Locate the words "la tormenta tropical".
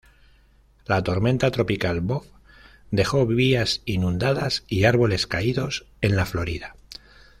0.87-2.01